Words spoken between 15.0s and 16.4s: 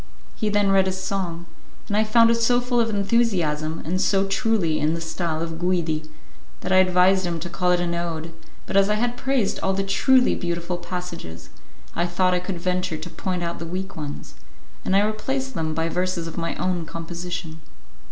replaced them by verses of